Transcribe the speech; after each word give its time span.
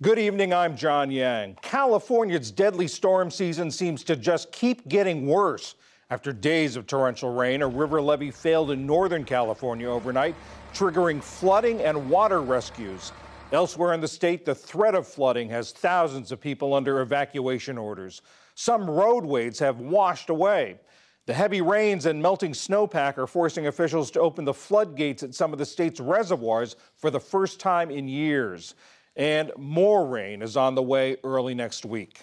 Good 0.00 0.20
evening, 0.20 0.54
I'm 0.54 0.76
John 0.76 1.10
Yang. 1.10 1.56
California's 1.60 2.52
deadly 2.52 2.86
storm 2.86 3.32
season 3.32 3.68
seems 3.68 4.04
to 4.04 4.14
just 4.14 4.52
keep 4.52 4.86
getting 4.86 5.26
worse. 5.26 5.74
After 6.08 6.32
days 6.32 6.76
of 6.76 6.86
torrential 6.86 7.34
rain, 7.34 7.62
a 7.62 7.66
river 7.66 8.00
levee 8.00 8.30
failed 8.30 8.70
in 8.70 8.86
Northern 8.86 9.24
California 9.24 9.90
overnight, 9.90 10.36
triggering 10.72 11.20
flooding 11.20 11.80
and 11.80 12.08
water 12.08 12.42
rescues. 12.42 13.10
Elsewhere 13.50 13.92
in 13.92 14.00
the 14.00 14.06
state, 14.06 14.44
the 14.44 14.54
threat 14.54 14.94
of 14.94 15.04
flooding 15.04 15.48
has 15.48 15.72
thousands 15.72 16.30
of 16.30 16.40
people 16.40 16.74
under 16.74 17.00
evacuation 17.00 17.76
orders. 17.76 18.22
Some 18.54 18.88
roadways 18.88 19.58
have 19.58 19.80
washed 19.80 20.30
away. 20.30 20.78
The 21.26 21.34
heavy 21.34 21.60
rains 21.60 22.06
and 22.06 22.22
melting 22.22 22.52
snowpack 22.52 23.18
are 23.18 23.26
forcing 23.26 23.66
officials 23.66 24.12
to 24.12 24.20
open 24.20 24.44
the 24.44 24.54
floodgates 24.54 25.24
at 25.24 25.34
some 25.34 25.52
of 25.52 25.58
the 25.58 25.66
state's 25.66 25.98
reservoirs 25.98 26.76
for 26.94 27.10
the 27.10 27.20
first 27.20 27.58
time 27.58 27.90
in 27.90 28.06
years 28.06 28.76
and 29.18 29.50
more 29.58 30.06
rain 30.06 30.40
is 30.40 30.56
on 30.56 30.76
the 30.76 30.82
way 30.82 31.16
early 31.24 31.52
next 31.52 31.84
week. 31.84 32.20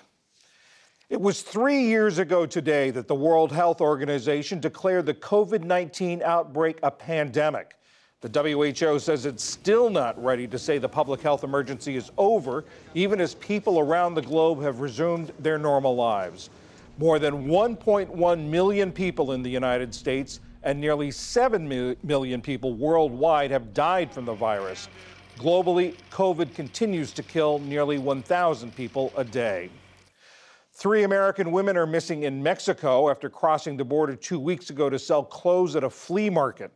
It 1.09 1.21
was 1.21 1.41
three 1.41 1.83
years 1.83 2.17
ago 2.17 2.47
today 2.47 2.89
that 2.89 3.07
the 3.07 3.13
World 3.13 3.51
Health 3.51 3.79
Organization 3.79 4.59
declared 4.59 5.05
the 5.05 5.13
COVID 5.13 5.63
19 5.63 6.23
outbreak 6.23 6.79
a 6.81 6.89
pandemic. 6.89 7.75
The 8.21 8.73
WHO 8.73 8.97
says 8.97 9.27
it's 9.27 9.43
still 9.43 9.91
not 9.91 10.21
ready 10.23 10.47
to 10.47 10.57
say 10.57 10.79
the 10.79 10.89
public 10.89 11.21
health 11.21 11.43
emergency 11.43 11.95
is 11.95 12.09
over, 12.17 12.65
even 12.95 13.21
as 13.21 13.35
people 13.35 13.77
around 13.77 14.15
the 14.15 14.21
globe 14.21 14.63
have 14.63 14.79
resumed 14.79 15.31
their 15.37 15.59
normal 15.59 15.95
lives. 15.95 16.49
More 16.97 17.19
than 17.19 17.45
1.1 17.45 18.49
million 18.49 18.91
people 18.91 19.33
in 19.33 19.43
the 19.43 19.49
United 19.49 19.93
States 19.93 20.39
and 20.63 20.81
nearly 20.81 21.11
7 21.11 21.95
million 22.03 22.41
people 22.41 22.73
worldwide 22.73 23.51
have 23.51 23.75
died 23.75 24.11
from 24.11 24.25
the 24.25 24.33
virus. 24.33 24.87
Globally, 25.37 25.95
COVID 26.11 26.55
continues 26.55 27.11
to 27.11 27.21
kill 27.21 27.59
nearly 27.59 27.97
1,000 27.97 28.73
people 28.73 29.11
a 29.17 29.23
day. 29.23 29.69
Three 30.71 31.03
American 31.03 31.51
women 31.51 31.75
are 31.75 31.85
missing 31.85 32.23
in 32.23 32.41
Mexico 32.41 33.09
after 33.09 33.29
crossing 33.29 33.75
the 33.75 33.83
border 33.83 34.15
two 34.15 34.39
weeks 34.39 34.69
ago 34.69 34.89
to 34.89 34.97
sell 34.97 35.23
clothes 35.23 35.75
at 35.75 35.83
a 35.83 35.89
flea 35.89 36.29
market. 36.29 36.71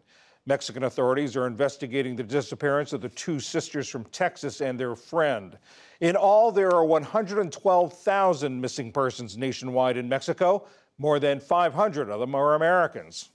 Mexican 0.46 0.84
authorities 0.84 1.38
are 1.38 1.48
investigating 1.48 2.18
the 2.18 2.24
disappearance 2.24 2.92
of 2.92 3.00
the 3.00 3.10
two 3.10 3.40
sisters 3.40 3.88
from 3.88 4.04
Texas 4.06 4.62
and 4.62 4.78
their 4.78 4.96
friend. 4.96 5.58
In 6.02 6.18
all, 6.18 6.52
there 6.52 6.72
are 6.74 6.84
112,000 6.84 8.60
missing 8.60 8.92
persons 8.92 9.38
nationwide 9.38 9.96
in 9.96 10.10
Mexico. 10.10 10.68
More 10.98 11.20
than 11.20 11.40
500 11.40 12.10
of 12.10 12.20
them 12.20 12.36
are 12.36 12.56
Americans. 12.56 13.30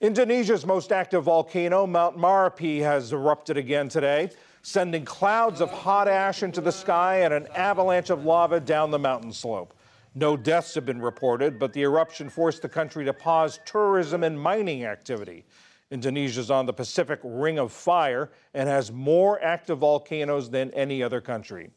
Indonesia's 0.00 0.64
most 0.64 0.92
active 0.92 1.24
volcano, 1.24 1.86
Mount 1.86 2.16
Merapi, 2.16 2.80
has 2.80 3.12
erupted 3.12 3.58
again 3.58 3.86
today, 3.86 4.30
sending 4.62 5.04
clouds 5.04 5.60
of 5.60 5.70
hot 5.70 6.08
ash 6.08 6.42
into 6.42 6.62
the 6.62 6.72
sky 6.72 7.18
and 7.18 7.34
an 7.34 7.46
avalanche 7.48 8.08
of 8.08 8.24
lava 8.24 8.60
down 8.60 8.90
the 8.90 8.98
mountain 8.98 9.30
slope. 9.30 9.74
No 10.14 10.38
deaths 10.38 10.74
have 10.74 10.86
been 10.86 11.02
reported, 11.02 11.58
but 11.58 11.74
the 11.74 11.82
eruption 11.82 12.30
forced 12.30 12.62
the 12.62 12.68
country 12.68 13.04
to 13.04 13.12
pause 13.12 13.60
tourism 13.66 14.24
and 14.24 14.40
mining 14.40 14.86
activity. 14.86 15.44
Indonesia 15.90 16.40
is 16.40 16.50
on 16.50 16.64
the 16.64 16.72
Pacific 16.72 17.20
Ring 17.22 17.58
of 17.58 17.70
Fire 17.70 18.30
and 18.54 18.70
has 18.70 18.90
more 18.90 19.42
active 19.42 19.80
volcanoes 19.80 20.48
than 20.48 20.70
any 20.70 21.02
other 21.02 21.20
country. 21.20 21.68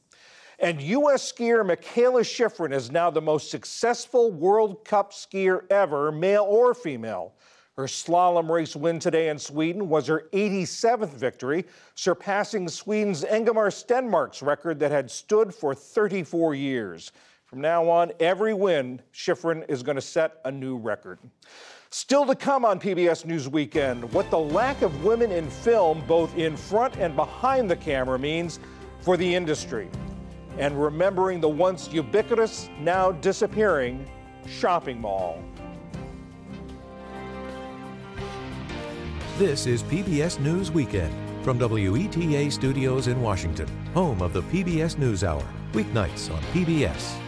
And 0.60 0.82
U.S. 0.82 1.30
skier 1.30 1.66
Mikaela 1.66 2.22
Shiffrin 2.22 2.74
is 2.74 2.90
now 2.90 3.10
the 3.10 3.22
most 3.22 3.52
successful 3.52 4.32
World 4.32 4.86
Cup 4.86 5.12
skier 5.12 5.70
ever, 5.70 6.10
male 6.10 6.46
or 6.48 6.74
female. 6.74 7.34
Her 7.76 7.86
slalom 7.86 8.52
race 8.52 8.76
win 8.76 9.00
today 9.00 9.30
in 9.30 9.40
Sweden 9.40 9.90
was 9.90 10.06
her 10.06 10.30
87th 10.32 11.10
victory, 11.14 11.66
surpassing 11.96 12.70
Sweden's 12.70 13.24
Ingemar 13.24 13.70
Stenmark's 13.70 14.44
record 14.44 14.80
that 14.80 14.92
had 14.92 15.10
stood 15.10 15.56
for 15.56 15.74
34 15.74 16.54
years. 16.54 17.12
From 17.46 17.62
now 17.62 17.90
on, 17.90 18.12
every 18.20 18.54
win, 18.54 19.02
Shiffrin 19.12 19.68
is 19.70 19.82
going 19.82 19.96
to 19.96 20.02
set 20.02 20.40
a 20.46 20.52
new 20.52 20.78
record. 20.78 21.18
Still 21.90 22.28
to 22.28 22.36
come 22.36 22.64
on 22.64 22.80
PBS 22.80 23.26
News 23.26 23.50
Weekend, 23.50 24.12
what 24.14 24.30
the 24.30 24.40
lack 24.40 24.84
of 24.84 25.04
women 25.04 25.32
in 25.32 25.50
film, 25.50 26.04
both 26.08 26.38
in 26.38 26.56
front 26.56 26.96
and 26.98 27.16
behind 27.16 27.72
the 27.72 27.76
camera, 27.76 28.20
means 28.20 28.60
for 29.02 29.18
the 29.18 29.34
industry. 29.34 29.90
And 30.60 30.80
remembering 30.80 31.42
the 31.42 31.50
once 31.50 31.92
ubiquitous, 31.92 32.70
now 32.80 33.12
disappearing 33.14 34.08
shopping 34.48 35.02
mall. 35.02 35.40
This 39.40 39.66
is 39.66 39.82
PBS 39.82 40.40
News 40.40 40.70
Weekend 40.70 41.12
from 41.44 41.58
WETA 41.58 42.52
Studios 42.52 43.08
in 43.08 43.20
Washington, 43.20 43.68
home 43.92 44.22
of 44.22 44.32
the 44.32 44.44
PBS 44.44 44.96
NewsHour, 44.98 45.44
weeknights 45.72 46.32
on 46.32 46.40
PBS. 46.54 47.23